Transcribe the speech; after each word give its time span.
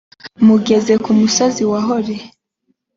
mugeze 0.47 0.93
ku 1.03 1.11
musozi 1.19 1.63
wa 1.71 1.79
hori. 1.87 2.17